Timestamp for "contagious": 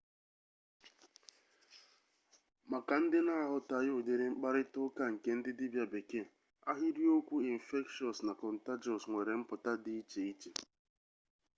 8.41-9.03